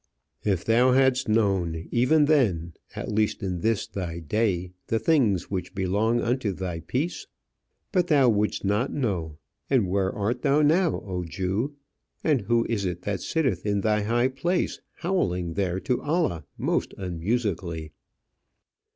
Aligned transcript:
"If 0.43 0.65
thou 0.65 0.93
hadst 0.93 1.29
known, 1.29 1.87
even, 1.91 2.25
then, 2.25 2.73
at 2.95 3.11
least 3.11 3.43
in 3.43 3.59
this 3.59 3.85
thy 3.85 4.17
day, 4.17 4.71
the 4.87 4.97
things 4.97 5.51
which 5.51 5.75
belong 5.75 6.21
unto 6.21 6.53
thy 6.53 6.79
peace!" 6.79 7.27
But 7.91 8.07
thou 8.07 8.27
wouldest 8.27 8.65
not 8.65 8.91
know. 8.91 9.37
And 9.69 9.87
where 9.87 10.11
art 10.11 10.41
thou 10.41 10.63
now, 10.63 11.01
O 11.01 11.23
Jew? 11.23 11.75
And 12.23 12.41
who 12.41 12.65
is 12.67 12.83
it 12.83 13.03
that 13.03 13.21
sittest 13.21 13.63
in 13.63 13.81
thy 13.81 14.01
high 14.01 14.29
place, 14.29 14.81
howling 14.93 15.53
there 15.53 15.79
to 15.81 16.01
Allah 16.01 16.45
most 16.57 16.95
unmusically? 16.97 17.91